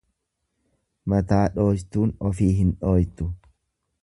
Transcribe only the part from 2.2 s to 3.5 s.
ofi hin dhooytu.